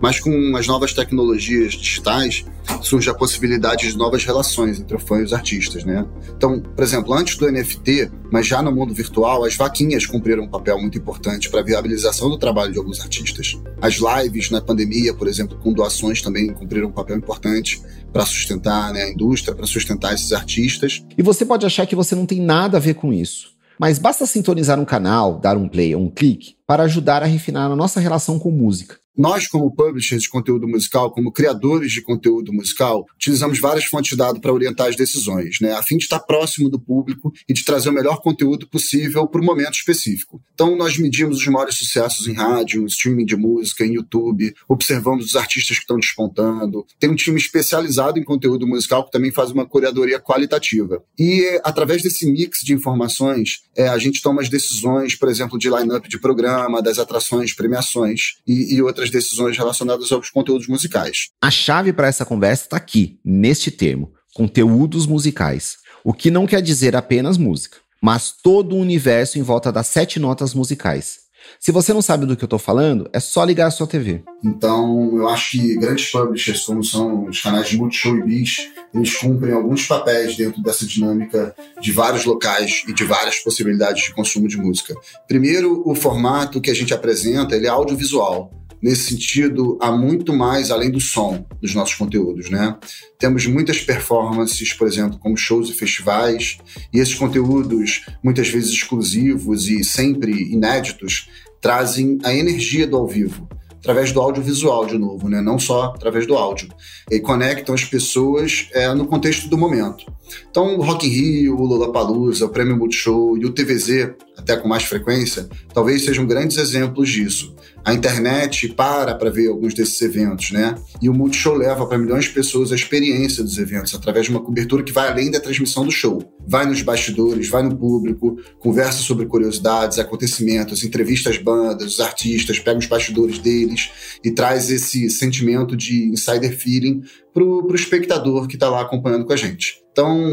Mas 0.00 0.20
com 0.20 0.56
as 0.56 0.66
novas 0.66 0.92
tecnologias 0.92 1.72
digitais, 1.72 2.44
surge 2.82 3.10
a 3.10 3.14
possibilidade 3.14 3.90
de 3.90 3.96
novas 3.96 4.24
relações 4.24 4.78
entre 4.78 4.96
o 4.96 4.98
fã 4.98 5.18
e 5.18 5.24
os 5.24 5.32
artistas, 5.32 5.84
né? 5.84 6.06
Então, 6.36 6.60
por 6.60 6.82
exemplo, 6.82 7.12
antes 7.14 7.36
do 7.36 7.50
NFT, 7.50 8.10
mas 8.30 8.46
já 8.46 8.62
no 8.62 8.70
mundo 8.70 8.94
virtual, 8.94 9.44
as 9.44 9.56
vaquinhas 9.56 10.06
cumpriram 10.06 10.44
um 10.44 10.48
papel 10.48 10.78
muito 10.80 10.98
importante 10.98 11.48
para 11.50 11.60
a 11.60 11.62
viabilização 11.62 12.28
do 12.28 12.38
trabalho 12.38 12.72
de 12.72 12.78
alguns 12.78 13.00
artistas. 13.00 13.58
As 13.80 13.96
lives 13.96 14.50
na 14.50 14.60
pandemia, 14.60 15.14
por 15.14 15.26
exemplo, 15.26 15.58
com 15.58 15.72
doações 15.72 16.22
também 16.22 16.52
cumpriram 16.52 16.88
um 16.88 16.92
papel 16.92 17.16
importante 17.16 17.80
para 18.12 18.24
sustentar 18.24 18.92
né, 18.92 19.04
a 19.04 19.10
indústria, 19.10 19.54
para 19.54 19.66
sustentar 19.66 20.14
esses 20.14 20.32
artistas. 20.32 21.04
E 21.16 21.22
você 21.22 21.44
pode 21.44 21.66
achar 21.66 21.86
que 21.86 21.96
você 21.96 22.14
não 22.14 22.26
tem 22.26 22.40
nada 22.40 22.76
a 22.76 22.80
ver 22.80 22.94
com 22.94 23.12
isso. 23.12 23.50
Mas 23.78 23.98
basta 23.98 24.26
sintonizar 24.26 24.78
um 24.78 24.84
canal, 24.84 25.38
dar 25.38 25.56
um 25.56 25.68
play 25.68 25.94
ou 25.94 26.02
um 26.02 26.10
clique 26.10 26.57
para 26.68 26.82
ajudar 26.82 27.22
a 27.22 27.26
refinar 27.26 27.70
a 27.70 27.74
nossa 27.74 27.98
relação 27.98 28.38
com 28.38 28.50
música. 28.50 28.98
Nós, 29.18 29.48
como 29.48 29.74
publishers 29.74 30.22
de 30.22 30.28
conteúdo 30.28 30.68
musical, 30.68 31.10
como 31.10 31.32
criadores 31.32 31.90
de 31.90 32.00
conteúdo 32.00 32.52
musical, 32.52 33.04
utilizamos 33.16 33.58
várias 33.58 33.86
fontes 33.86 34.10
de 34.10 34.16
dados 34.16 34.40
para 34.40 34.52
orientar 34.52 34.86
as 34.86 34.94
decisões, 34.94 35.58
né, 35.60 35.72
a 35.72 35.82
fim 35.82 35.96
de 35.96 36.04
estar 36.04 36.20
próximo 36.20 36.70
do 36.70 36.78
público 36.78 37.32
e 37.48 37.52
de 37.52 37.64
trazer 37.64 37.88
o 37.88 37.92
melhor 37.92 38.20
conteúdo 38.20 38.68
possível 38.68 39.26
para 39.26 39.40
o 39.40 39.44
momento 39.44 39.74
específico. 39.74 40.40
Então, 40.54 40.76
nós 40.76 40.96
medimos 40.98 41.38
os 41.38 41.46
maiores 41.48 41.74
sucessos 41.74 42.28
em 42.28 42.34
rádio, 42.34 42.86
streaming 42.86 43.24
de 43.24 43.34
música, 43.34 43.84
em 43.84 43.94
YouTube, 43.94 44.54
observamos 44.68 45.24
os 45.24 45.34
artistas 45.34 45.78
que 45.78 45.82
estão 45.82 45.98
despontando. 45.98 46.86
Tem 47.00 47.10
um 47.10 47.16
time 47.16 47.38
especializado 47.38 48.20
em 48.20 48.24
conteúdo 48.24 48.68
musical 48.68 49.04
que 49.04 49.10
também 49.10 49.32
faz 49.32 49.50
uma 49.50 49.66
curadoria 49.66 50.20
qualitativa. 50.20 51.02
E, 51.18 51.60
através 51.64 52.04
desse 52.04 52.30
mix 52.30 52.60
de 52.60 52.72
informações, 52.72 53.64
é, 53.76 53.88
a 53.88 53.98
gente 53.98 54.22
toma 54.22 54.42
as 54.42 54.48
decisões, 54.48 55.16
por 55.16 55.28
exemplo, 55.28 55.58
de 55.58 55.68
line-up 55.68 56.08
de 56.08 56.20
programa, 56.20 56.57
das 56.82 56.98
atrações, 56.98 57.54
premiações 57.54 58.36
e, 58.46 58.74
e 58.74 58.82
outras 58.82 59.10
decisões 59.10 59.56
relacionadas 59.56 60.10
aos 60.10 60.30
conteúdos 60.30 60.66
musicais. 60.66 61.28
A 61.42 61.50
chave 61.50 61.92
para 61.92 62.08
essa 62.08 62.24
conversa 62.24 62.64
está 62.64 62.76
aqui, 62.76 63.18
neste 63.24 63.70
termo: 63.70 64.12
conteúdos 64.34 65.06
musicais. 65.06 65.76
O 66.04 66.12
que 66.12 66.30
não 66.30 66.46
quer 66.46 66.62
dizer 66.62 66.96
apenas 66.96 67.36
música, 67.36 67.78
mas 68.00 68.32
todo 68.32 68.74
o 68.74 68.78
universo 68.78 69.38
em 69.38 69.42
volta 69.42 69.70
das 69.70 69.88
sete 69.88 70.18
notas 70.18 70.54
musicais. 70.54 71.27
Se 71.60 71.72
você 71.72 71.92
não 71.92 72.02
sabe 72.02 72.26
do 72.26 72.36
que 72.36 72.44
eu 72.44 72.46
estou 72.46 72.58
falando, 72.58 73.08
é 73.12 73.20
só 73.20 73.44
ligar 73.44 73.66
a 73.66 73.70
sua 73.70 73.86
TV. 73.86 74.22
Então, 74.44 75.16
eu 75.16 75.28
acho 75.28 75.52
que 75.52 75.76
grandes 75.76 76.10
publishers, 76.10 76.64
como 76.64 76.84
são 76.84 77.26
os 77.26 77.40
canais 77.40 77.68
de 77.68 77.76
Multishow 77.76 78.16
e 78.16 78.22
Bis, 78.22 78.68
eles 78.94 79.16
cumprem 79.16 79.52
alguns 79.52 79.86
papéis 79.86 80.36
dentro 80.36 80.62
dessa 80.62 80.86
dinâmica 80.86 81.54
de 81.80 81.92
vários 81.92 82.24
locais 82.24 82.82
e 82.88 82.92
de 82.92 83.04
várias 83.04 83.38
possibilidades 83.38 84.04
de 84.04 84.14
consumo 84.14 84.48
de 84.48 84.56
música. 84.56 84.94
Primeiro, 85.26 85.82
o 85.84 85.94
formato 85.94 86.60
que 86.60 86.70
a 86.70 86.74
gente 86.74 86.94
apresenta, 86.94 87.54
ele 87.54 87.66
é 87.66 87.70
audiovisual. 87.70 88.52
Nesse 88.80 89.10
sentido, 89.10 89.76
há 89.80 89.90
muito 89.90 90.32
mais 90.32 90.70
além 90.70 90.90
do 90.90 91.00
som 91.00 91.44
dos 91.60 91.74
nossos 91.74 91.94
conteúdos, 91.94 92.48
né? 92.48 92.76
Temos 93.18 93.46
muitas 93.46 93.80
performances, 93.80 94.72
por 94.72 94.86
exemplo, 94.86 95.18
como 95.18 95.36
shows 95.36 95.68
e 95.68 95.72
festivais, 95.72 96.58
e 96.92 97.00
esses 97.00 97.14
conteúdos, 97.14 98.06
muitas 98.22 98.48
vezes 98.48 98.70
exclusivos 98.70 99.68
e 99.68 99.82
sempre 99.82 100.32
inéditos, 100.52 101.28
trazem 101.60 102.18
a 102.22 102.32
energia 102.32 102.86
do 102.86 102.96
ao 102.96 103.06
vivo 103.06 103.48
através 103.78 104.12
do 104.12 104.20
audiovisual 104.20 104.86
de 104.86 104.98
novo, 104.98 105.28
né? 105.28 105.40
não 105.40 105.58
só 105.58 105.84
através 105.94 106.26
do 106.26 106.34
áudio. 106.34 106.68
E 107.10 107.20
conectam 107.20 107.74
as 107.74 107.84
pessoas 107.84 108.68
é, 108.72 108.92
no 108.92 109.06
contexto 109.06 109.48
do 109.48 109.56
momento. 109.56 110.04
Então, 110.50 110.76
o 110.76 110.82
Rock 110.82 111.06
in 111.06 111.10
Rio, 111.10 111.56
o 111.56 111.64
Lollapalooza, 111.64 112.44
o 112.44 112.50
Prêmio 112.50 112.76
Multishow 112.76 113.38
e 113.38 113.46
o 113.46 113.52
TVZ, 113.52 114.10
até 114.36 114.56
com 114.56 114.68
mais 114.68 114.84
frequência, 114.84 115.48
talvez 115.72 116.04
sejam 116.04 116.26
grandes 116.26 116.58
exemplos 116.58 117.08
disso. 117.08 117.54
A 117.88 117.94
internet 117.94 118.68
para 118.74 119.14
para 119.14 119.30
ver 119.30 119.48
alguns 119.48 119.72
desses 119.72 119.98
eventos, 120.02 120.50
né? 120.50 120.74
E 121.00 121.08
o 121.08 121.14
Multishow 121.14 121.54
leva 121.54 121.86
para 121.86 121.96
milhões 121.96 122.26
de 122.26 122.32
pessoas 122.32 122.70
a 122.70 122.74
experiência 122.74 123.42
dos 123.42 123.56
eventos 123.56 123.94
através 123.94 124.26
de 124.26 124.30
uma 124.30 124.42
cobertura 124.42 124.82
que 124.82 124.92
vai 124.92 125.08
além 125.08 125.30
da 125.30 125.40
transmissão 125.40 125.86
do 125.86 125.90
show. 125.90 126.22
Vai 126.46 126.66
nos 126.66 126.82
bastidores, 126.82 127.48
vai 127.48 127.62
no 127.62 127.74
público, 127.74 128.36
conversa 128.58 128.98
sobre 128.98 129.24
curiosidades, 129.24 129.98
acontecimentos, 129.98 130.84
entrevista 130.84 131.30
as 131.30 131.38
bandas, 131.38 131.94
os 131.94 132.00
artistas, 132.00 132.58
pega 132.58 132.78
os 132.78 132.84
bastidores 132.84 133.38
deles 133.38 133.88
e 134.22 134.30
traz 134.32 134.70
esse 134.70 135.08
sentimento 135.08 135.74
de 135.74 136.10
insider 136.10 136.54
feeling 136.54 137.02
para 137.32 137.42
o 137.42 137.74
espectador 137.74 138.46
que 138.46 138.56
está 138.56 138.68
lá 138.68 138.82
acompanhando 138.82 139.24
com 139.24 139.32
a 139.32 139.36
gente. 139.36 139.82
Então, 139.92 140.30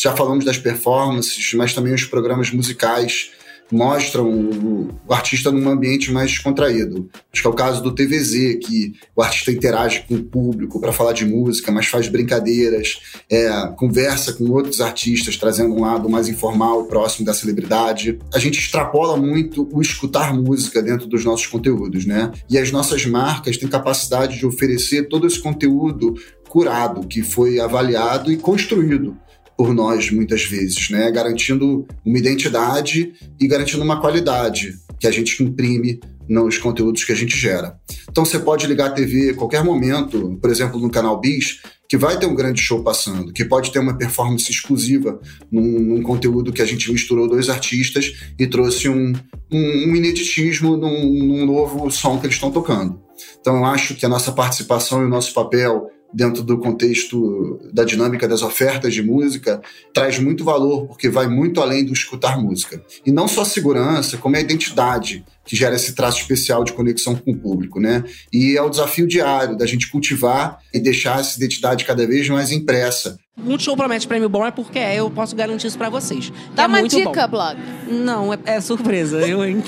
já 0.00 0.14
falamos 0.14 0.44
das 0.44 0.56
performances, 0.56 1.52
mas 1.54 1.74
também 1.74 1.94
os 1.94 2.04
programas 2.04 2.52
musicais 2.52 3.32
mostram 3.70 4.30
o, 4.30 4.88
o, 5.06 5.12
artista 5.12 5.50
num 5.50 5.68
ambiente 5.68 6.12
mais 6.12 6.30
descontraído. 6.30 7.08
Acho 7.32 7.42
que 7.42 7.48
é 7.48 7.50
o 7.50 7.54
caso 7.54 7.82
do 7.82 7.94
TVZ, 7.94 8.58
que 8.64 8.94
o 9.14 9.22
artista 9.22 9.52
interage 9.52 10.04
com 10.08 10.14
o 10.14 10.24
público 10.24 10.80
para 10.80 10.92
falar 10.92 11.12
de 11.12 11.24
música, 11.24 11.70
mas 11.70 11.86
faz 11.86 12.08
brincadeiras, 12.08 13.00
é, 13.30 13.48
conversa 13.76 14.32
com 14.32 14.44
outros 14.50 14.80
artistas, 14.80 15.36
trazendo 15.36 15.74
um 15.74 15.82
lado 15.82 16.08
mais 16.08 16.28
informal, 16.28 16.84
próximo 16.84 17.24
da 17.24 17.34
celebridade. 17.34 18.18
A 18.32 18.38
gente 18.38 18.58
extrapola 18.58 19.16
muito 19.16 19.68
o 19.72 19.80
escutar 19.80 20.34
música 20.34 20.82
dentro 20.82 21.06
dos 21.06 21.24
nossos 21.24 21.46
conteúdos, 21.46 22.04
né? 22.04 22.32
E 22.48 22.58
as 22.58 22.70
nossas 22.70 23.06
marcas 23.06 23.56
têm 23.56 23.68
capacidade 23.68 24.38
de 24.38 24.46
oferecer 24.46 25.08
todo 25.08 25.26
esse 25.26 25.40
conteúdo 25.40 26.14
curado, 26.48 27.06
que 27.06 27.22
foi 27.22 27.60
avaliado 27.60 28.32
e 28.32 28.36
construído 28.36 29.16
por 29.60 29.74
nós 29.74 30.10
muitas 30.10 30.44
vezes, 30.44 30.88
né? 30.88 31.10
Garantindo 31.10 31.86
uma 32.02 32.16
identidade 32.16 33.12
e 33.38 33.46
garantindo 33.46 33.84
uma 33.84 34.00
qualidade 34.00 34.74
que 34.98 35.06
a 35.06 35.10
gente 35.10 35.44
imprime 35.44 36.00
nos 36.26 36.56
conteúdos 36.56 37.04
que 37.04 37.12
a 37.12 37.14
gente 37.14 37.36
gera. 37.36 37.78
Então 38.10 38.24
você 38.24 38.38
pode 38.38 38.66
ligar 38.66 38.86
a 38.86 38.92
TV 38.92 39.28
a 39.28 39.34
qualquer 39.34 39.62
momento, 39.62 40.38
por 40.40 40.50
exemplo, 40.50 40.80
no 40.80 40.90
canal 40.90 41.20
Bis, 41.20 41.60
que 41.86 41.98
vai 41.98 42.18
ter 42.18 42.24
um 42.24 42.34
grande 42.34 42.58
show 42.58 42.82
passando, 42.82 43.34
que 43.34 43.44
pode 43.44 43.70
ter 43.70 43.80
uma 43.80 43.98
performance 43.98 44.50
exclusiva 44.50 45.20
num, 45.52 45.78
num 45.78 46.02
conteúdo 46.02 46.54
que 46.54 46.62
a 46.62 46.66
gente 46.66 46.90
misturou 46.90 47.28
dois 47.28 47.50
artistas 47.50 48.14
e 48.38 48.46
trouxe 48.46 48.88
um, 48.88 49.12
um, 49.52 49.58
um 49.90 49.94
ineditismo 49.94 50.74
num, 50.74 51.04
num 51.04 51.44
novo 51.44 51.90
som 51.90 52.18
que 52.18 52.24
eles 52.24 52.36
estão 52.36 52.50
tocando. 52.50 52.98
Então 53.38 53.56
eu 53.56 53.64
acho 53.66 53.94
que 53.94 54.06
a 54.06 54.08
nossa 54.08 54.32
participação 54.32 55.02
e 55.02 55.04
o 55.04 55.10
nosso 55.10 55.34
papel 55.34 55.90
dentro 56.12 56.42
do 56.42 56.58
contexto 56.58 57.60
da 57.72 57.84
dinâmica 57.84 58.26
das 58.26 58.42
ofertas 58.42 58.92
de 58.92 59.02
música, 59.02 59.60
traz 59.94 60.18
muito 60.18 60.44
valor, 60.44 60.86
porque 60.86 61.08
vai 61.08 61.28
muito 61.28 61.60
além 61.60 61.84
do 61.84 61.92
escutar 61.92 62.40
música. 62.40 62.82
E 63.04 63.12
não 63.12 63.28
só 63.28 63.42
a 63.42 63.44
segurança, 63.44 64.16
como 64.16 64.36
a 64.36 64.40
identidade, 64.40 65.24
que 65.44 65.56
gera 65.56 65.76
esse 65.76 65.94
traço 65.94 66.20
especial 66.20 66.64
de 66.64 66.72
conexão 66.72 67.14
com 67.16 67.32
o 67.32 67.36
público, 67.36 67.80
né? 67.80 68.04
E 68.32 68.56
é 68.56 68.62
o 68.62 68.70
desafio 68.70 69.06
diário 69.06 69.56
da 69.56 69.66
gente 69.66 69.90
cultivar 69.90 70.58
e 70.72 70.80
deixar 70.80 71.20
essa 71.20 71.36
identidade 71.36 71.84
cada 71.84 72.06
vez 72.06 72.28
mais 72.28 72.52
impressa. 72.52 73.16
Um 73.38 73.58
show 73.58 73.76
promete 73.76 74.06
prêmio 74.06 74.28
bom 74.28 74.44
é 74.44 74.50
porque 74.50 74.78
é, 74.78 74.96
eu 74.96 75.10
posso 75.10 75.34
garantir 75.34 75.66
isso 75.66 75.78
para 75.78 75.88
vocês. 75.88 76.32
Dá 76.54 76.64
é 76.64 76.66
uma 76.66 76.80
muito 76.80 76.94
dica, 76.94 77.26
bom. 77.26 77.30
blog. 77.30 77.56
Não, 77.88 78.34
é, 78.34 78.38
é 78.44 78.60
surpresa. 78.60 79.26
Eu, 79.26 79.44
hein? 79.44 79.62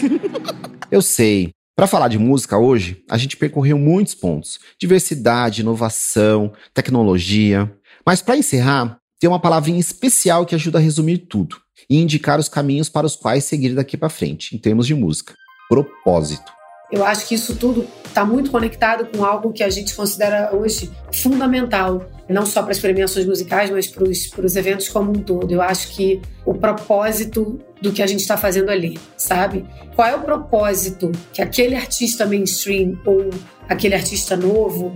Eu 0.90 1.00
sei. 1.00 1.52
Para 1.74 1.86
falar 1.86 2.08
de 2.08 2.18
música 2.18 2.58
hoje, 2.58 3.02
a 3.10 3.16
gente 3.16 3.36
percorreu 3.36 3.78
muitos 3.78 4.14
pontos: 4.14 4.60
diversidade, 4.78 5.62
inovação, 5.62 6.52
tecnologia. 6.74 7.72
Mas 8.04 8.20
para 8.20 8.36
encerrar, 8.36 8.98
tem 9.18 9.28
uma 9.28 9.40
palavrinha 9.40 9.80
especial 9.80 10.44
que 10.44 10.54
ajuda 10.54 10.78
a 10.78 10.80
resumir 10.80 11.18
tudo 11.18 11.56
e 11.88 11.98
indicar 11.98 12.38
os 12.38 12.48
caminhos 12.48 12.88
para 12.88 13.06
os 13.06 13.16
quais 13.16 13.44
seguir 13.44 13.74
daqui 13.74 13.96
para 13.96 14.08
frente, 14.08 14.54
em 14.54 14.58
termos 14.58 14.86
de 14.86 14.94
música: 14.94 15.34
propósito. 15.68 16.52
Eu 16.92 17.04
acho 17.06 17.26
que 17.26 17.34
isso 17.34 17.56
tudo 17.56 17.88
está 18.04 18.22
muito 18.22 18.50
conectado 18.50 19.06
com 19.06 19.24
algo 19.24 19.50
que 19.50 19.64
a 19.64 19.70
gente 19.70 19.94
considera 19.94 20.54
hoje 20.54 20.90
fundamental, 21.10 22.06
não 22.28 22.44
só 22.44 22.62
para 22.62 22.72
as 22.72 22.78
premiações 22.78 23.26
musicais, 23.26 23.70
mas 23.70 23.86
para 23.86 24.04
os 24.44 24.56
eventos 24.56 24.90
como 24.90 25.10
um 25.10 25.14
todo. 25.14 25.50
Eu 25.50 25.62
acho 25.62 25.88
que 25.88 26.20
o 26.44 26.52
propósito 26.52 27.58
do 27.80 27.90
que 27.90 28.02
a 28.02 28.06
gente 28.06 28.20
está 28.20 28.36
fazendo 28.36 28.70
ali, 28.70 28.98
sabe? 29.16 29.64
Qual 29.96 30.06
é 30.06 30.14
o 30.14 30.20
propósito 30.20 31.10
que 31.32 31.40
aquele 31.40 31.74
artista 31.74 32.26
mainstream 32.26 33.00
ou 33.06 33.30
aquele 33.66 33.94
artista 33.94 34.36
novo 34.36 34.92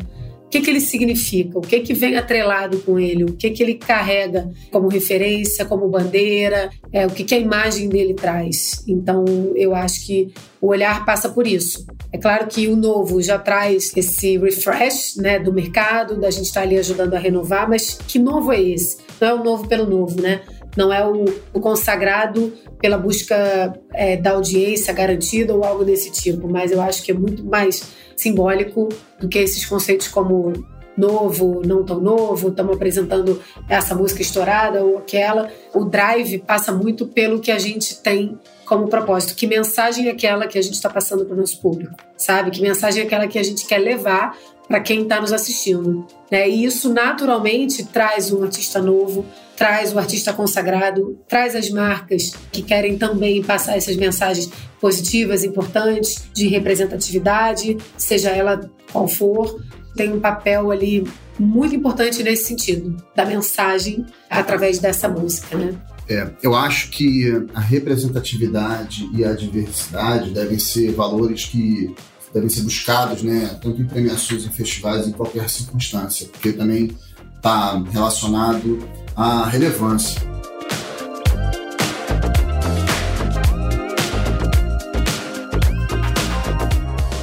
o 0.46 0.48
que, 0.48 0.60
que 0.60 0.70
ele 0.70 0.80
significa, 0.80 1.58
o 1.58 1.60
que, 1.60 1.80
que 1.80 1.92
vem 1.92 2.16
atrelado 2.16 2.78
com 2.78 3.00
ele, 3.00 3.24
o 3.24 3.32
que, 3.32 3.50
que 3.50 3.62
ele 3.62 3.74
carrega 3.74 4.48
como 4.70 4.86
referência, 4.86 5.64
como 5.64 5.88
bandeira, 5.88 6.70
é, 6.92 7.04
o 7.04 7.10
que, 7.10 7.24
que 7.24 7.34
a 7.34 7.38
imagem 7.38 7.88
dele 7.88 8.14
traz. 8.14 8.84
Então, 8.86 9.24
eu 9.56 9.74
acho 9.74 10.06
que 10.06 10.32
o 10.60 10.68
olhar 10.68 11.04
passa 11.04 11.28
por 11.28 11.48
isso. 11.48 11.84
É 12.12 12.18
claro 12.18 12.46
que 12.46 12.68
o 12.68 12.76
novo 12.76 13.20
já 13.20 13.38
traz 13.38 13.92
esse 13.96 14.38
refresh 14.38 15.16
né, 15.16 15.40
do 15.40 15.52
mercado, 15.52 16.18
da 16.18 16.30
gente 16.30 16.46
estar 16.46 16.60
tá 16.60 16.66
ali 16.66 16.78
ajudando 16.78 17.14
a 17.14 17.18
renovar, 17.18 17.68
mas 17.68 17.98
que 18.06 18.18
novo 18.18 18.52
é 18.52 18.62
esse? 18.62 18.98
Não 19.20 19.28
é 19.28 19.34
o 19.34 19.42
novo 19.42 19.66
pelo 19.66 19.86
novo, 19.86 20.20
né? 20.20 20.42
Não 20.76 20.92
é 20.92 21.06
o, 21.06 21.24
o 21.52 21.60
consagrado 21.60 22.52
pela 22.78 22.98
busca 22.98 23.72
é, 23.94 24.16
da 24.16 24.32
audiência 24.32 24.92
garantida 24.92 25.54
ou 25.54 25.64
algo 25.64 25.84
desse 25.84 26.10
tipo, 26.10 26.48
mas 26.48 26.70
eu 26.70 26.80
acho 26.80 27.02
que 27.02 27.10
é 27.10 27.14
muito 27.14 27.44
mais 27.44 27.82
simbólico 28.16 28.88
do 29.18 29.28
que 29.28 29.38
esses 29.38 29.64
conceitos 29.64 30.08
como 30.08 30.52
novo, 30.96 31.62
não 31.64 31.84
tão 31.84 32.00
novo, 32.00 32.48
estamos 32.48 32.74
apresentando 32.74 33.42
essa 33.68 33.94
música 33.94 34.22
estourada 34.22 34.82
ou 34.82 34.98
aquela. 34.98 35.50
O 35.74 35.84
drive 35.84 36.38
passa 36.38 36.72
muito 36.72 37.06
pelo 37.06 37.40
que 37.40 37.50
a 37.50 37.58
gente 37.58 38.00
tem 38.00 38.38
como 38.64 38.88
propósito. 38.88 39.34
Que 39.34 39.46
mensagem 39.46 40.08
é 40.08 40.10
aquela 40.10 40.46
que 40.46 40.58
a 40.58 40.62
gente 40.62 40.74
está 40.74 40.88
passando 40.88 41.24
para 41.24 41.34
o 41.34 41.38
nosso 41.38 41.60
público, 41.60 41.94
sabe? 42.16 42.50
Que 42.50 42.62
mensagem 42.62 43.02
é 43.02 43.06
aquela 43.06 43.26
que 43.26 43.38
a 43.38 43.42
gente 43.42 43.66
quer 43.66 43.78
levar 43.78 44.36
para 44.66 44.80
quem 44.80 45.02
está 45.02 45.20
nos 45.20 45.32
assistindo. 45.32 46.06
Né? 46.30 46.48
E 46.48 46.64
isso 46.64 46.92
naturalmente 46.92 47.84
traz 47.84 48.32
um 48.32 48.42
artista 48.42 48.80
novo, 48.80 49.24
traz 49.56 49.94
o 49.94 49.98
artista 49.98 50.32
consagrado, 50.32 51.18
traz 51.26 51.56
as 51.56 51.70
marcas 51.70 52.32
que 52.52 52.62
querem 52.62 52.98
também 52.98 53.42
passar 53.42 53.76
essas 53.76 53.96
mensagens 53.96 54.50
positivas, 54.80 55.42
importantes, 55.42 56.28
de 56.34 56.46
representatividade, 56.46 57.76
seja 57.96 58.30
ela 58.30 58.70
qual 58.92 59.08
for, 59.08 59.60
tem 59.96 60.12
um 60.12 60.20
papel 60.20 60.70
ali 60.70 61.06
muito 61.38 61.74
importante 61.74 62.22
nesse 62.22 62.44
sentido, 62.44 62.96
da 63.14 63.24
mensagem 63.24 64.04
através 64.28 64.78
dessa 64.78 65.08
música, 65.08 65.56
né? 65.56 65.74
É, 66.08 66.30
eu 66.40 66.54
acho 66.54 66.90
que 66.90 67.26
a 67.52 67.60
representatividade 67.60 69.10
e 69.12 69.24
a 69.24 69.32
diversidade 69.34 70.30
devem 70.30 70.58
ser 70.58 70.92
valores 70.92 71.46
que 71.46 71.92
devem 72.32 72.48
ser 72.48 72.62
buscados, 72.62 73.22
né, 73.22 73.58
tanto 73.60 73.80
em 73.80 73.86
premiações, 73.86 74.44
em 74.44 74.50
festivais, 74.50 75.08
em 75.08 75.12
qualquer 75.12 75.48
circunstância, 75.48 76.28
porque 76.28 76.52
também 76.52 76.96
está 77.36 77.82
relacionado 77.90 78.78
à 79.16 79.46
relevância. 79.46 80.20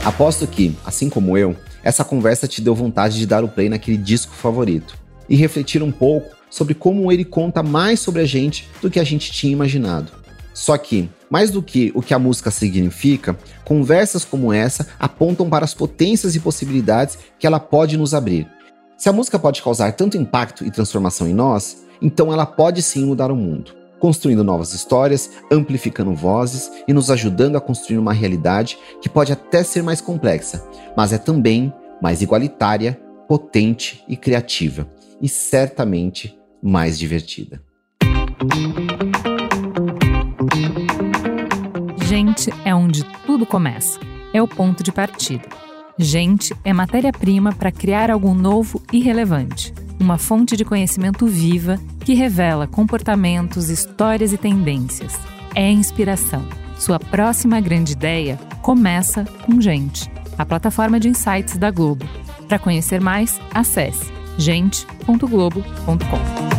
Aposto 0.04 0.48
que, 0.48 0.76
assim 0.84 1.08
como 1.08 1.38
eu, 1.38 1.56
essa 1.84 2.04
conversa 2.04 2.48
te 2.48 2.62
deu 2.62 2.74
vontade 2.74 3.18
de 3.20 3.28
dar 3.28 3.44
o 3.44 3.48
play 3.48 3.70
naquele 3.70 3.98
disco 3.98 4.34
favorito 4.34 4.98
e 5.30 5.36
refletir 5.36 5.84
um 5.84 5.92
pouco 5.92 6.36
sobre 6.50 6.74
como 6.74 7.12
ele 7.12 7.24
conta 7.24 7.62
mais 7.62 8.00
sobre 8.00 8.22
a 8.22 8.26
gente 8.26 8.68
do 8.82 8.90
que 8.90 9.00
a 9.00 9.04
gente 9.04 9.32
tinha 9.32 9.54
imaginado. 9.54 10.12
Só 10.54 10.78
que, 10.78 11.10
mais 11.30 11.52
do 11.52 11.62
que 11.62 11.92
o 11.96 12.02
que 12.02 12.14
a 12.14 12.20
música 12.20 12.52
significa, 12.52 13.38
conversas 13.64 14.26
como 14.26 14.52
essa 14.52 14.88
apontam 15.00 15.50
para 15.50 15.66
as 15.66 15.74
potências 15.74 16.36
e 16.36 16.40
possibilidades 16.40 17.18
que 17.40 17.48
ela 17.48 17.60
pode 17.60 17.98
nos 17.98 18.14
abrir. 18.14 18.48
Se 18.98 19.10
a 19.10 19.14
música 19.14 19.38
pode 19.38 19.62
causar 19.62 19.92
tanto 19.94 20.18
impacto 20.18 20.64
e 20.64 20.72
transformação 20.72 21.28
em 21.28 21.34
nós, 21.34 21.83
então 22.04 22.32
ela 22.32 22.46
pode 22.46 22.82
sim 22.82 23.06
mudar 23.06 23.32
o 23.32 23.36
mundo, 23.36 23.74
construindo 24.00 24.44
novas 24.44 24.74
histórias, 24.74 25.32
amplificando 25.50 26.14
vozes 26.14 26.70
e 26.86 26.94
nos 26.94 27.10
ajudando 27.10 27.56
a 27.56 27.62
construir 27.62 27.98
uma 27.98 28.12
realidade 28.12 28.78
que 29.02 29.08
pode 29.08 29.32
até 29.32 29.64
ser 29.64 29.82
mais 29.82 30.02
complexa, 30.02 30.62
mas 30.96 31.14
é 31.14 31.18
também 31.18 31.74
mais 32.02 32.22
igualitária, 32.22 33.00
potente 33.28 34.04
e 34.08 34.18
criativa, 34.18 34.86
e 35.22 35.30
certamente 35.30 36.38
mais 36.62 37.00
divertida. 37.00 37.62
Gente 42.06 42.52
é 42.66 42.76
onde 42.76 43.04
tudo 43.26 43.46
começa. 43.46 44.00
É 44.34 44.42
o 44.42 44.48
ponto 44.48 44.84
de 44.84 44.92
partida. 44.92 45.48
Gente 45.98 46.54
é 46.64 46.74
matéria-prima 46.74 47.54
para 47.54 47.72
criar 47.72 48.12
algo 48.12 48.34
novo 48.34 48.82
e 48.92 49.00
relevante. 49.00 49.74
Uma 50.04 50.18
fonte 50.18 50.58
de 50.58 50.66
conhecimento 50.66 51.26
viva 51.26 51.80
que 52.02 52.14
revela 52.14 52.68
comportamentos, 52.68 53.70
histórias 53.70 54.34
e 54.34 54.38
tendências. 54.38 55.18
É 55.56 55.72
inspiração. 55.72 56.46
Sua 56.78 57.00
próxima 57.00 57.62
grande 57.62 57.94
ideia 57.94 58.38
começa 58.62 59.24
com 59.46 59.62
Gente, 59.62 60.12
a 60.38 60.46
plataforma 60.46 61.00
de 61.00 61.08
insights 61.08 61.56
da 61.56 61.72
Globo. 61.72 62.06
Para 62.50 62.60
conhecer 62.60 63.00
mais, 63.00 63.40
acesse 63.54 64.12
gente.globo.com. 64.38 66.53